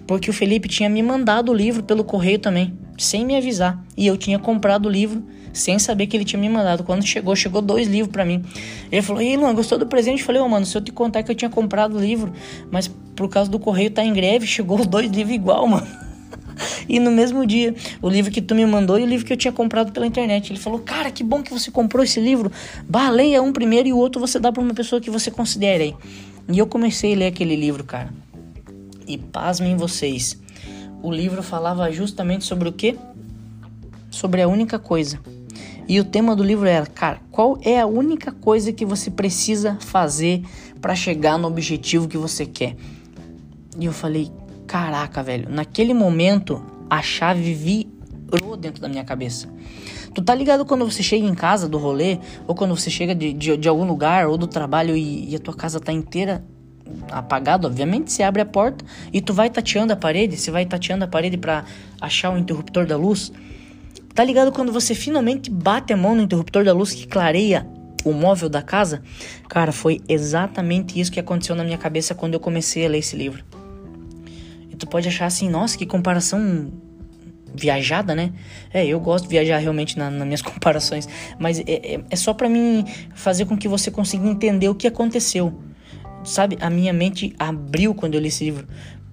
Porque 0.04 0.28
o 0.28 0.32
Felipe 0.32 0.68
tinha 0.68 0.88
me 0.88 1.00
mandado 1.00 1.52
o 1.52 1.54
livro 1.54 1.84
pelo 1.84 2.02
correio 2.02 2.40
também, 2.40 2.76
sem 2.98 3.24
me 3.24 3.36
avisar. 3.36 3.80
E 3.96 4.04
eu 4.04 4.16
tinha 4.16 4.36
comprado 4.36 4.86
o 4.86 4.90
livro 4.90 5.22
sem 5.52 5.78
saber 5.78 6.08
que 6.08 6.16
ele 6.16 6.24
tinha 6.24 6.40
me 6.40 6.48
mandado. 6.48 6.82
Quando 6.82 7.06
chegou, 7.06 7.36
chegou 7.36 7.62
dois 7.62 7.86
livros 7.86 8.10
para 8.10 8.24
mim. 8.24 8.42
Ele 8.90 9.00
falou: 9.00 9.22
Ei, 9.22 9.36
Luan, 9.36 9.54
gostou 9.54 9.78
do 9.78 9.86
presente? 9.86 10.22
Eu 10.22 10.26
falei: 10.26 10.42
Ô, 10.42 10.44
oh, 10.44 10.48
mano, 10.48 10.66
se 10.66 10.76
eu 10.76 10.80
te 10.80 10.90
contar 10.90 11.22
que 11.22 11.30
eu 11.30 11.36
tinha 11.36 11.48
comprado 11.48 11.96
o 11.96 12.00
livro, 12.00 12.32
mas 12.68 12.88
por 13.14 13.28
causa 13.28 13.48
do 13.48 13.60
correio 13.60 13.92
tá 13.92 14.02
em 14.02 14.12
greve, 14.12 14.44
chegou 14.48 14.84
dois 14.84 15.08
livros 15.08 15.36
igual, 15.36 15.68
mano. 15.68 16.07
E 16.88 16.98
no 16.98 17.10
mesmo 17.10 17.46
dia, 17.46 17.74
o 18.00 18.08
livro 18.08 18.30
que 18.30 18.40
tu 18.40 18.54
me 18.54 18.64
mandou 18.66 18.98
e 18.98 19.02
o 19.02 19.06
livro 19.06 19.26
que 19.26 19.32
eu 19.32 19.36
tinha 19.36 19.52
comprado 19.52 19.92
pela 19.92 20.06
internet. 20.06 20.52
Ele 20.52 20.58
falou: 20.58 20.80
Cara, 20.80 21.10
que 21.10 21.22
bom 21.22 21.42
que 21.42 21.52
você 21.52 21.70
comprou 21.70 22.04
esse 22.04 22.20
livro. 22.20 22.50
Bah, 22.88 23.10
leia 23.10 23.42
um 23.42 23.52
primeiro 23.52 23.88
e 23.88 23.92
o 23.92 23.96
outro 23.96 24.20
você 24.20 24.38
dá 24.38 24.52
para 24.52 24.62
uma 24.62 24.74
pessoa 24.74 25.00
que 25.00 25.10
você 25.10 25.30
considere 25.30 25.84
aí. 25.84 25.96
E 26.50 26.58
eu 26.58 26.66
comecei 26.66 27.14
a 27.14 27.16
ler 27.16 27.26
aquele 27.26 27.56
livro, 27.56 27.84
cara. 27.84 28.12
E 29.06 29.18
pasmem 29.18 29.76
vocês. 29.76 30.38
O 31.02 31.12
livro 31.12 31.42
falava 31.42 31.90
justamente 31.92 32.44
sobre 32.44 32.68
o 32.68 32.72
quê? 32.72 32.96
Sobre 34.10 34.42
a 34.42 34.48
única 34.48 34.78
coisa. 34.78 35.20
E 35.88 35.98
o 35.98 36.04
tema 36.04 36.36
do 36.36 36.42
livro 36.42 36.66
era, 36.66 36.84
cara, 36.84 37.18
qual 37.30 37.58
é 37.62 37.80
a 37.80 37.86
única 37.86 38.30
coisa 38.30 38.72
que 38.72 38.84
você 38.84 39.10
precisa 39.10 39.78
fazer 39.80 40.42
para 40.82 40.94
chegar 40.94 41.38
no 41.38 41.48
objetivo 41.48 42.06
que 42.06 42.18
você 42.18 42.44
quer? 42.44 42.76
E 43.78 43.86
eu 43.86 43.92
falei, 43.92 44.30
caraca, 44.68 45.22
velho, 45.22 45.48
naquele 45.50 45.94
momento 45.94 46.62
a 46.90 47.00
chave 47.00 47.54
virou 47.54 48.54
dentro 48.54 48.82
da 48.82 48.88
minha 48.88 49.02
cabeça. 49.02 49.48
Tu 50.14 50.22
tá 50.22 50.34
ligado 50.34 50.64
quando 50.66 50.84
você 50.84 51.02
chega 51.02 51.26
em 51.26 51.34
casa 51.34 51.66
do 51.66 51.78
rolê, 51.78 52.18
ou 52.46 52.54
quando 52.54 52.76
você 52.76 52.90
chega 52.90 53.14
de, 53.14 53.32
de, 53.32 53.56
de 53.56 53.68
algum 53.68 53.86
lugar, 53.86 54.28
ou 54.28 54.36
do 54.36 54.46
trabalho 54.46 54.94
e, 54.94 55.30
e, 55.30 55.36
a 55.36 55.38
tua 55.38 55.54
casa 55.54 55.80
tá 55.80 55.90
inteira 55.90 56.44
apagada, 57.10 57.66
obviamente, 57.66 58.12
você 58.12 58.22
abre 58.22 58.42
a 58.42 58.46
porta 58.46 58.84
e 59.12 59.20
tu 59.20 59.32
vai 59.32 59.50
tateando 59.50 59.92
a 59.92 59.96
parede, 59.96 60.36
você 60.36 60.50
vai 60.50 60.64
tateando 60.64 61.04
a 61.04 61.08
parede 61.08 61.36
para 61.36 61.64
achar 62.00 62.32
o 62.32 62.38
interruptor 62.38 62.86
da 62.86 62.96
luz. 62.96 63.32
Tá 64.14 64.24
ligado 64.24 64.52
quando 64.52 64.72
você 64.72 64.94
finalmente 64.94 65.50
bate 65.50 65.92
a 65.92 65.96
mão 65.96 66.14
no 66.14 66.22
interruptor 66.22 66.64
da 66.64 66.72
luz 66.72 66.92
que 66.92 67.06
clareia 67.06 67.66
o 68.04 68.12
móvel 68.12 68.48
da 68.48 68.62
casa? 68.62 69.02
Cara, 69.48 69.72
foi 69.72 70.00
exatamente 70.08 70.98
isso 70.98 71.12
que 71.12 71.20
aconteceu 71.20 71.54
na 71.54 71.64
minha 71.64 71.78
cabeça 71.78 72.14
quando 72.14 72.34
eu 72.34 72.40
comecei 72.40 72.84
a 72.84 72.88
ler 72.88 72.98
esse 72.98 73.16
livro. 73.16 73.44
Tu 74.78 74.86
pode 74.86 75.08
achar 75.08 75.26
assim, 75.26 75.48
nossa, 75.48 75.76
que 75.76 75.84
comparação 75.84 76.72
viajada, 77.54 78.14
né? 78.14 78.32
É, 78.72 78.86
eu 78.86 79.00
gosto 79.00 79.24
de 79.24 79.30
viajar 79.30 79.58
realmente 79.58 79.98
na, 79.98 80.10
nas 80.10 80.26
minhas 80.26 80.42
comparações, 80.42 81.08
mas 81.38 81.58
é, 81.60 81.64
é, 81.66 82.00
é 82.08 82.16
só 82.16 82.32
para 82.32 82.48
mim 82.48 82.84
fazer 83.14 83.46
com 83.46 83.56
que 83.56 83.68
você 83.68 83.90
consiga 83.90 84.26
entender 84.26 84.68
o 84.68 84.74
que 84.74 84.86
aconteceu. 84.86 85.52
Sabe, 86.24 86.58
a 86.60 86.68
minha 86.68 86.92
mente 86.92 87.34
abriu 87.38 87.94
quando 87.94 88.14
eu 88.14 88.20
li 88.20 88.28
esse 88.28 88.44
livro. 88.44 88.66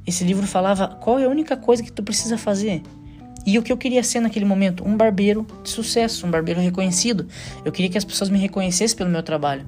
Esse 0.05 0.23
livro 0.23 0.45
falava 0.45 0.87
qual 0.87 1.17
é 1.19 1.25
a 1.25 1.29
única 1.29 1.55
coisa 1.55 1.81
que 1.81 1.91
tu 1.91 2.03
precisa 2.03 2.37
fazer. 2.37 2.81
E 3.45 3.59
o 3.59 3.63
que 3.63 3.71
eu 3.71 3.77
queria 3.77 4.01
ser 4.03 4.19
naquele 4.19 4.43
momento? 4.43 4.87
Um 4.87 4.97
barbeiro 4.97 5.45
de 5.63 5.69
sucesso, 5.69 6.25
um 6.25 6.31
barbeiro 6.31 6.59
reconhecido. 6.59 7.27
Eu 7.63 7.71
queria 7.71 7.91
que 7.91 7.97
as 7.97 8.03
pessoas 8.03 8.29
me 8.29 8.39
reconhecessem 8.39 8.97
pelo 8.97 9.09
meu 9.09 9.21
trabalho. 9.21 9.65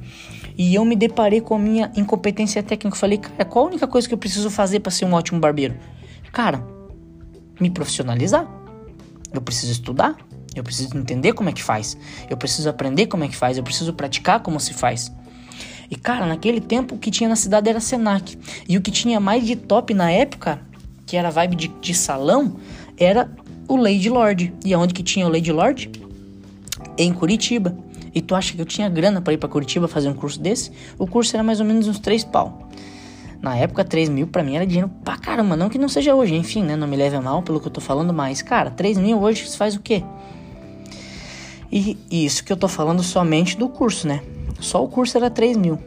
E 0.57 0.73
eu 0.73 0.83
me 0.83 0.95
deparei 0.95 1.39
com 1.39 1.55
a 1.55 1.59
minha 1.59 1.91
incompetência 1.95 2.63
técnica. 2.63 2.97
Falei, 2.97 3.19
cara, 3.19 3.45
qual 3.45 3.65
a 3.65 3.67
única 3.67 3.87
coisa 3.87 4.07
que 4.07 4.13
eu 4.13 4.17
preciso 4.17 4.49
fazer 4.49 4.79
para 4.79 4.91
ser 4.91 5.05
um 5.05 5.13
ótimo 5.13 5.39
barbeiro? 5.39 5.75
Cara, 6.31 6.65
me 7.59 7.69
profissionalizar. 7.69 8.47
Eu 9.33 9.41
preciso 9.41 9.71
estudar, 9.71 10.15
eu 10.55 10.63
preciso 10.63 10.97
entender 10.97 11.33
como 11.33 11.49
é 11.49 11.53
que 11.53 11.61
faz, 11.61 11.97
eu 12.29 12.37
preciso 12.37 12.69
aprender 12.69 13.07
como 13.07 13.23
é 13.23 13.27
que 13.27 13.35
faz, 13.35 13.57
eu 13.57 13.63
preciso 13.63 13.93
praticar 13.93 14.39
como 14.39 14.59
se 14.59 14.73
faz. 14.73 15.11
E 15.91 15.95
cara, 15.95 16.25
naquele 16.25 16.59
tempo 16.59 16.95
o 16.95 16.97
que 16.97 17.11
tinha 17.11 17.29
na 17.29 17.35
cidade 17.35 17.69
era 17.69 17.79
Senac. 17.79 18.37
E 18.67 18.77
o 18.77 18.81
que 18.81 18.91
tinha 18.91 19.19
mais 19.19 19.45
de 19.45 19.55
top 19.55 19.93
na 19.93 20.11
época, 20.11 20.61
que 21.05 21.15
era 21.15 21.29
vibe 21.29 21.55
de, 21.55 21.67
de 21.67 21.93
salão, 21.93 22.57
era 22.97 23.29
o 23.67 23.75
Lady 23.75 24.09
Lord. 24.09 24.53
E 24.65 24.73
aonde 24.73 24.93
que 24.93 25.03
tinha 25.03 25.25
o 25.25 25.29
Lady 25.29 25.51
Lord? 25.51 25.91
Em 26.97 27.13
Curitiba. 27.13 27.77
E 28.17 28.21
tu 28.21 28.33
acha 28.33 28.51
que 28.55 28.59
eu 28.59 28.65
tinha 28.65 28.89
grana 28.89 29.21
para 29.21 29.33
ir 29.33 29.37
para 29.37 29.47
Curitiba 29.47 29.87
fazer 29.87 30.09
um 30.09 30.13
curso 30.15 30.39
desse? 30.39 30.71
O 30.97 31.05
curso 31.05 31.35
era 31.35 31.43
mais 31.43 31.59
ou 31.59 31.67
menos 31.67 31.87
uns 31.87 31.99
3 31.99 32.23
pau. 32.23 32.67
Na 33.39 33.55
época, 33.55 33.83
3 33.83 34.09
mil 34.09 34.25
pra 34.25 34.41
mim 34.41 34.55
era 34.55 34.65
dinheiro 34.65 34.89
pra 35.03 35.19
caramba. 35.19 35.55
Não 35.55 35.69
que 35.69 35.77
não 35.77 35.87
seja 35.87 36.15
hoje, 36.15 36.33
enfim, 36.33 36.63
né? 36.63 36.75
Não 36.75 36.87
me 36.87 36.95
leve 36.95 37.15
a 37.15 37.21
mal 37.21 37.43
pelo 37.43 37.59
que 37.59 37.67
eu 37.67 37.71
tô 37.71 37.79
falando, 37.79 38.11
mas, 38.11 38.41
cara, 38.41 38.71
3 38.71 38.97
mil 38.97 39.21
hoje 39.21 39.55
faz 39.55 39.75
o 39.75 39.79
quê? 39.79 40.03
E 41.71 41.95
isso 42.09 42.43
que 42.43 42.51
eu 42.51 42.57
tô 42.57 42.67
falando 42.67 43.03
somente 43.03 43.55
do 43.55 43.69
curso, 43.69 44.07
né? 44.07 44.23
Só 44.59 44.83
o 44.83 44.87
curso 44.87 45.15
era 45.15 45.29
3 45.29 45.55
mil. 45.55 45.77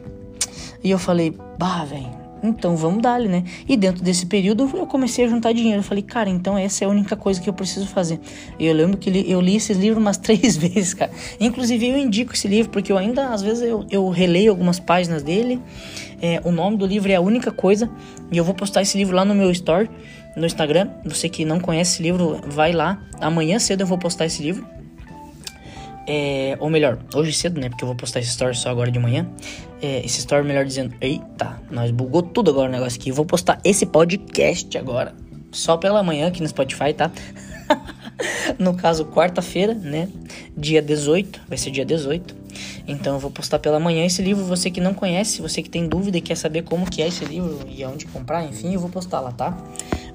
E 0.81 0.89
eu 0.89 0.97
falei, 0.97 1.37
bah, 1.59 1.83
velho, 1.83 2.20
então 2.43 2.75
vamos 2.75 3.01
dar, 3.01 3.19
né? 3.19 3.43
E 3.67 3.77
dentro 3.77 4.03
desse 4.03 4.25
período 4.25 4.69
eu 4.73 4.87
comecei 4.87 5.25
a 5.25 5.27
juntar 5.27 5.53
dinheiro. 5.53 5.79
Eu 5.79 5.83
falei, 5.83 6.03
cara, 6.03 6.29
então 6.29 6.57
essa 6.57 6.83
é 6.83 6.87
a 6.87 6.89
única 6.89 7.15
coisa 7.15 7.39
que 7.39 7.49
eu 7.49 7.53
preciso 7.53 7.87
fazer. 7.87 8.19
Eu 8.59 8.73
lembro 8.73 8.97
que 8.97 9.09
eu 9.27 9.39
li 9.39 9.55
esses 9.55 9.77
livros 9.77 10.01
umas 10.01 10.17
três 10.19 10.57
vezes, 10.57 10.93
cara. 10.93 11.11
Inclusive 11.39 11.87
eu 11.87 11.97
indico 11.97 12.33
esse 12.33 12.47
livro 12.47 12.71
porque 12.71 12.91
eu 12.91 12.97
ainda, 12.97 13.29
às 13.29 13.41
vezes, 13.41 13.63
eu, 13.63 13.85
eu 13.89 14.09
releio 14.09 14.51
algumas 14.51 14.79
páginas 14.79 15.23
dele. 15.23 15.61
É, 16.21 16.41
o 16.43 16.51
nome 16.51 16.77
do 16.77 16.85
livro 16.85 17.11
é 17.11 17.15
A 17.15 17.21
Única 17.21 17.51
Coisa. 17.51 17.89
E 18.31 18.37
eu 18.37 18.43
vou 18.43 18.53
postar 18.53 18.81
esse 18.81 18.97
livro 18.97 19.15
lá 19.15 19.25
no 19.25 19.35
meu 19.35 19.51
store, 19.51 19.89
no 20.35 20.45
Instagram. 20.45 20.89
Você 21.05 21.29
que 21.29 21.45
não 21.45 21.59
conhece 21.59 21.93
esse 21.93 22.03
livro, 22.03 22.39
vai 22.47 22.71
lá. 22.71 23.01
Amanhã 23.19 23.59
cedo 23.59 23.81
eu 23.81 23.87
vou 23.87 23.97
postar 23.97 24.25
esse 24.25 24.41
livro. 24.41 24.80
É, 26.07 26.57
ou 26.59 26.69
melhor, 26.69 26.97
hoje 27.13 27.31
cedo, 27.33 27.59
né? 27.59 27.69
Porque 27.69 27.83
eu 27.83 27.87
vou 27.87 27.95
postar 27.95 28.19
esse 28.19 28.29
story 28.29 28.55
só 28.55 28.69
agora 28.69 28.91
de 28.91 28.99
manhã. 28.99 29.29
É, 29.81 30.03
esse 30.05 30.19
story, 30.19 30.45
melhor 30.45 30.65
dizendo. 30.65 30.95
Eita, 30.99 31.61
nós 31.69 31.91
bugou 31.91 32.21
tudo 32.21 32.51
agora 32.51 32.69
o 32.69 32.71
negócio 32.71 32.99
aqui. 32.99 33.09
Eu 33.09 33.15
vou 33.15 33.25
postar 33.25 33.59
esse 33.63 33.85
podcast 33.85 34.77
agora. 34.77 35.13
Só 35.51 35.77
pela 35.77 36.01
manhã 36.01 36.27
aqui 36.27 36.41
no 36.41 36.47
Spotify, 36.47 36.93
tá? 36.93 37.11
no 38.57 38.73
caso, 38.73 39.05
quarta-feira, 39.05 39.73
né? 39.73 40.07
Dia 40.55 40.81
18. 40.81 41.41
Vai 41.47 41.57
ser 41.57 41.71
dia 41.71 41.85
18. 41.85 42.41
Então 42.87 43.13
eu 43.13 43.19
vou 43.19 43.31
postar 43.31 43.59
pela 43.59 43.79
manhã 43.79 44.05
esse 44.05 44.21
livro. 44.21 44.43
Você 44.45 44.69
que 44.69 44.81
não 44.81 44.93
conhece, 44.93 45.41
você 45.41 45.61
que 45.61 45.69
tem 45.69 45.87
dúvida 45.87 46.17
e 46.17 46.21
quer 46.21 46.35
saber 46.35 46.63
como 46.63 46.89
que 46.89 47.01
é 47.01 47.07
esse 47.07 47.23
livro 47.25 47.59
e 47.69 47.83
aonde 47.83 48.05
comprar, 48.07 48.43
enfim, 48.43 48.73
eu 48.73 48.79
vou 48.79 48.89
postar 48.89 49.19
lá, 49.19 49.31
tá? 49.31 49.57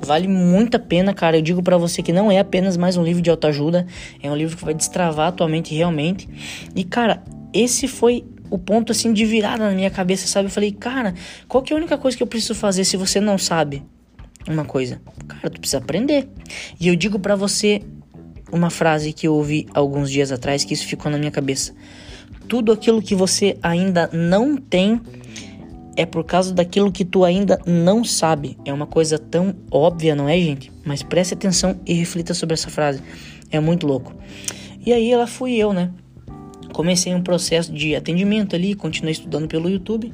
Vale 0.00 0.28
muito 0.28 0.76
a 0.76 0.80
pena, 0.80 1.12
cara. 1.14 1.38
Eu 1.38 1.42
digo 1.42 1.62
para 1.62 1.76
você 1.76 2.02
que 2.02 2.12
não 2.12 2.30
é 2.30 2.38
apenas 2.38 2.76
mais 2.76 2.96
um 2.96 3.02
livro 3.02 3.22
de 3.22 3.30
autoajuda, 3.30 3.86
é 4.22 4.30
um 4.30 4.36
livro 4.36 4.56
que 4.56 4.64
vai 4.64 4.74
destravar 4.74 5.28
a 5.28 5.32
tua 5.32 5.48
mente 5.48 5.74
realmente. 5.74 6.28
E 6.74 6.84
cara, 6.84 7.22
esse 7.52 7.88
foi 7.88 8.24
o 8.50 8.58
ponto 8.58 8.92
assim 8.92 9.12
de 9.12 9.24
virada 9.24 9.68
na 9.68 9.74
minha 9.74 9.90
cabeça, 9.90 10.26
sabe? 10.26 10.46
Eu 10.46 10.50
falei, 10.50 10.72
cara, 10.72 11.14
qual 11.48 11.62
que 11.62 11.72
é 11.72 11.76
a 11.76 11.78
única 11.78 11.98
coisa 11.98 12.16
que 12.16 12.22
eu 12.22 12.26
preciso 12.26 12.54
fazer 12.54 12.84
se 12.84 12.96
você 12.96 13.20
não 13.20 13.38
sabe 13.38 13.82
uma 14.46 14.64
coisa? 14.64 15.00
Cara, 15.26 15.50
tu 15.50 15.60
precisa 15.60 15.78
aprender. 15.78 16.28
E 16.78 16.88
eu 16.88 16.96
digo 16.96 17.18
para 17.18 17.34
você 17.34 17.82
uma 18.52 18.70
frase 18.70 19.12
que 19.12 19.26
eu 19.26 19.34
ouvi 19.34 19.66
alguns 19.74 20.10
dias 20.10 20.30
atrás 20.30 20.64
que 20.64 20.74
isso 20.74 20.86
ficou 20.86 21.10
na 21.10 21.18
minha 21.18 21.30
cabeça. 21.30 21.74
Tudo 22.48 22.70
aquilo 22.70 23.02
que 23.02 23.14
você 23.14 23.56
ainda 23.60 24.08
não 24.12 24.56
tem 24.56 25.00
é 25.96 26.04
por 26.04 26.24
causa 26.24 26.52
daquilo 26.52 26.92
que 26.92 27.04
tu 27.04 27.24
ainda 27.24 27.58
não 27.66 28.04
sabe. 28.04 28.56
É 28.64 28.72
uma 28.72 28.86
coisa 28.86 29.18
tão 29.18 29.54
óbvia, 29.70 30.14
não 30.14 30.28
é, 30.28 30.38
gente? 30.38 30.70
Mas 30.84 31.02
preste 31.02 31.34
atenção 31.34 31.80
e 31.86 31.94
reflita 31.94 32.34
sobre 32.34 32.54
essa 32.54 32.70
frase. 32.70 33.02
É 33.50 33.58
muito 33.58 33.86
louco. 33.86 34.14
E 34.84 34.92
aí 34.92 35.10
ela 35.10 35.26
fui 35.26 35.56
eu, 35.56 35.72
né? 35.72 35.90
Comecei 36.72 37.14
um 37.14 37.22
processo 37.22 37.72
de 37.72 37.96
atendimento 37.96 38.54
ali, 38.54 38.74
continuei 38.74 39.12
estudando 39.12 39.48
pelo 39.48 39.70
YouTube 39.70 40.12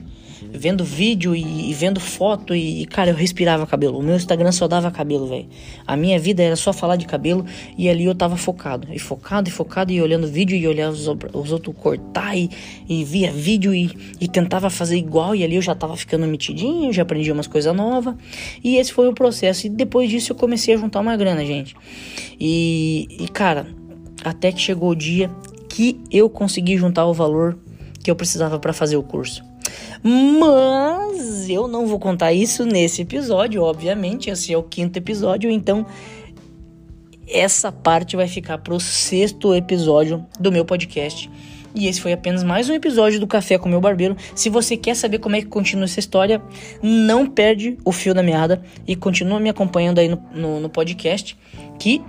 vendo 0.52 0.84
vídeo 0.84 1.34
e, 1.34 1.70
e 1.70 1.74
vendo 1.74 1.98
foto 1.98 2.54
e, 2.54 2.84
cara, 2.86 3.10
eu 3.10 3.14
respirava 3.14 3.66
cabelo. 3.66 3.98
O 3.98 4.02
meu 4.02 4.16
Instagram 4.16 4.52
só 4.52 4.68
dava 4.68 4.90
cabelo, 4.90 5.26
velho. 5.26 5.46
A 5.86 5.96
minha 5.96 6.18
vida 6.18 6.42
era 6.42 6.56
só 6.56 6.72
falar 6.72 6.96
de 6.96 7.06
cabelo 7.06 7.44
e 7.76 7.88
ali 7.88 8.04
eu 8.04 8.14
tava 8.14 8.36
focado. 8.36 8.88
E 8.92 8.98
focado, 8.98 9.48
e 9.48 9.52
focado, 9.52 9.92
e 9.92 10.00
olhando 10.00 10.26
vídeo 10.26 10.56
e 10.56 10.66
olhando 10.68 10.92
os, 10.92 11.06
os 11.06 11.52
outros 11.52 11.74
cortar 11.76 12.36
e, 12.36 12.50
e 12.88 13.04
via 13.04 13.32
vídeo 13.32 13.74
e, 13.74 13.90
e 14.20 14.28
tentava 14.28 14.68
fazer 14.68 14.96
igual. 14.96 15.34
E 15.34 15.42
ali 15.42 15.56
eu 15.56 15.62
já 15.62 15.74
tava 15.74 15.96
ficando 15.96 16.26
metidinho, 16.26 16.92
já 16.92 17.02
aprendi 17.02 17.32
umas 17.32 17.46
coisas 17.46 17.74
novas. 17.74 18.14
E 18.62 18.76
esse 18.76 18.92
foi 18.92 19.08
o 19.08 19.14
processo. 19.14 19.66
E 19.66 19.70
depois 19.70 20.10
disso 20.10 20.32
eu 20.32 20.36
comecei 20.36 20.74
a 20.74 20.76
juntar 20.76 21.00
uma 21.00 21.16
grana, 21.16 21.44
gente. 21.44 21.74
E, 22.38 23.08
e 23.18 23.28
cara, 23.28 23.66
até 24.24 24.52
que 24.52 24.60
chegou 24.60 24.90
o 24.90 24.94
dia 24.94 25.30
que 25.68 25.98
eu 26.10 26.28
consegui 26.28 26.76
juntar 26.76 27.06
o 27.06 27.14
valor 27.14 27.58
que 28.02 28.10
eu 28.10 28.16
precisava 28.16 28.58
para 28.58 28.72
fazer 28.72 28.96
o 28.96 29.02
curso. 29.02 29.51
Mas 30.02 31.48
eu 31.48 31.68
não 31.68 31.86
vou 31.86 31.98
contar 31.98 32.32
isso 32.32 32.64
nesse 32.64 33.02
episódio, 33.02 33.62
obviamente. 33.62 34.30
Esse 34.30 34.52
é 34.52 34.58
o 34.58 34.62
quinto 34.62 34.98
episódio, 34.98 35.50
então 35.50 35.86
essa 37.28 37.70
parte 37.70 38.16
vai 38.16 38.26
ficar 38.26 38.58
para 38.58 38.74
o 38.74 38.80
sexto 38.80 39.54
episódio 39.54 40.26
do 40.38 40.50
meu 40.50 40.64
podcast. 40.64 41.30
E 41.74 41.86
esse 41.86 42.00
foi 42.00 42.12
apenas 42.12 42.42
mais 42.42 42.68
um 42.68 42.74
episódio 42.74 43.18
do 43.18 43.26
Café 43.26 43.56
com 43.56 43.68
meu 43.68 43.80
barbeiro. 43.80 44.16
Se 44.34 44.50
você 44.50 44.76
quer 44.76 44.94
saber 44.94 45.18
como 45.18 45.36
é 45.36 45.40
que 45.40 45.46
continua 45.46 45.84
essa 45.84 46.00
história, 46.00 46.42
não 46.82 47.26
perde 47.26 47.78
o 47.84 47.92
fio 47.92 48.12
da 48.12 48.22
meada 48.22 48.62
e 48.86 48.94
continua 48.94 49.40
me 49.40 49.48
acompanhando 49.48 49.98
aí 49.98 50.08
no, 50.08 50.22
no, 50.34 50.60
no 50.60 50.68
podcast. 50.68 51.36
Que 51.78 52.02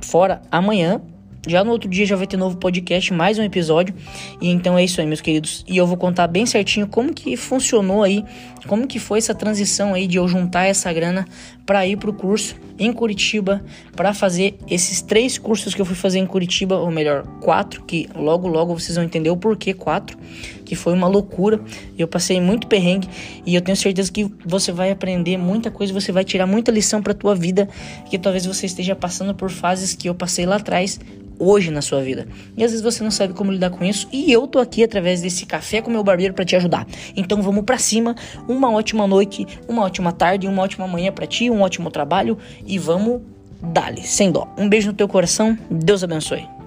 fora 0.00 0.42
amanhã 0.50 1.00
já 1.46 1.62
no 1.62 1.70
outro 1.70 1.88
dia 1.88 2.04
já 2.04 2.16
vai 2.16 2.26
ter 2.26 2.36
novo 2.36 2.56
podcast, 2.56 3.12
mais 3.12 3.38
um 3.38 3.42
episódio. 3.42 3.94
E 4.40 4.48
então 4.48 4.76
é 4.76 4.84
isso 4.84 5.00
aí, 5.00 5.06
meus 5.06 5.20
queridos. 5.20 5.64
E 5.68 5.76
eu 5.76 5.86
vou 5.86 5.96
contar 5.96 6.26
bem 6.26 6.46
certinho 6.46 6.86
como 6.86 7.12
que 7.12 7.36
funcionou 7.36 8.02
aí, 8.02 8.24
como 8.66 8.86
que 8.86 8.98
foi 8.98 9.18
essa 9.18 9.34
transição 9.34 9.94
aí 9.94 10.06
de 10.06 10.16
eu 10.16 10.26
juntar 10.26 10.64
essa 10.64 10.92
grana 10.92 11.26
para 11.68 11.86
ir 11.86 11.98
pro 11.98 12.14
curso 12.14 12.56
em 12.78 12.90
Curitiba, 12.90 13.62
para 13.94 14.14
fazer 14.14 14.56
esses 14.70 15.02
três 15.02 15.36
cursos 15.36 15.74
que 15.74 15.82
eu 15.82 15.84
fui 15.84 15.94
fazer 15.94 16.18
em 16.18 16.24
Curitiba, 16.24 16.76
ou 16.78 16.90
melhor, 16.90 17.26
quatro, 17.42 17.84
que 17.84 18.08
logo 18.14 18.48
logo 18.48 18.72
vocês 18.72 18.96
vão 18.96 19.04
entender 19.04 19.28
o 19.28 19.36
porquê 19.36 19.74
quatro, 19.74 20.16
que 20.64 20.74
foi 20.74 20.94
uma 20.94 21.06
loucura. 21.06 21.60
Eu 21.98 22.08
passei 22.08 22.40
muito 22.40 22.66
perrengue 22.68 23.06
e 23.44 23.54
eu 23.54 23.60
tenho 23.60 23.76
certeza 23.76 24.10
que 24.10 24.32
você 24.46 24.72
vai 24.72 24.90
aprender 24.90 25.36
muita 25.36 25.70
coisa, 25.70 25.92
você 25.92 26.10
vai 26.10 26.24
tirar 26.24 26.46
muita 26.46 26.70
lição 26.70 27.02
para 27.02 27.12
tua 27.12 27.34
vida, 27.34 27.68
que 28.08 28.18
talvez 28.18 28.46
você 28.46 28.64
esteja 28.64 28.96
passando 28.96 29.34
por 29.34 29.50
fases 29.50 29.92
que 29.92 30.08
eu 30.08 30.14
passei 30.14 30.46
lá 30.46 30.56
atrás 30.56 30.98
hoje 31.38 31.70
na 31.70 31.80
sua 31.80 32.02
vida. 32.02 32.26
E 32.56 32.64
às 32.64 32.70
vezes 32.70 32.82
você 32.82 33.02
não 33.02 33.10
sabe 33.10 33.32
como 33.32 33.52
lidar 33.52 33.70
com 33.70 33.84
isso, 33.84 34.08
e 34.12 34.30
eu 34.30 34.46
tô 34.46 34.58
aqui 34.58 34.82
através 34.82 35.22
desse 35.22 35.46
café 35.46 35.80
com 35.80 35.90
meu 35.90 36.02
barbeiro 36.02 36.34
para 36.34 36.44
te 36.44 36.56
ajudar. 36.56 36.86
Então 37.16 37.40
vamos 37.40 37.64
para 37.64 37.78
cima. 37.78 38.14
Uma 38.48 38.70
ótima 38.70 39.06
noite, 39.06 39.46
uma 39.68 39.82
ótima 39.82 40.12
tarde, 40.12 40.46
uma 40.46 40.62
ótima 40.62 40.86
manhã 40.88 41.12
para 41.12 41.26
ti, 41.26 41.48
um 41.58 41.62
ótimo 41.62 41.90
trabalho 41.90 42.38
e 42.66 42.78
vamos 42.78 43.20
dali, 43.60 44.02
sem 44.02 44.30
dó. 44.30 44.48
Um 44.56 44.68
beijo 44.68 44.88
no 44.88 44.94
teu 44.94 45.08
coração. 45.08 45.58
Deus 45.70 46.02
abençoe. 46.04 46.57